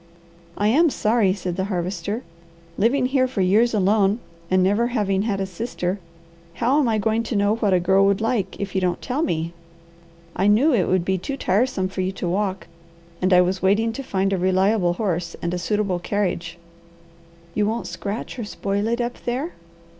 [0.57, 2.23] "I am sorry," said the Harvester.
[2.75, 4.17] "Living here for years alone
[4.49, 5.99] and never having had a sister,
[6.55, 9.21] how am I going to know what a girl would like if you don't tell
[9.21, 9.53] me?
[10.35, 12.65] I knew it would be too tiresome for you to walk,
[13.21, 16.57] and I was waiting to find a reliable horse and a suitable carriage."
[17.53, 19.51] "You won't scratch or spoil it up there?"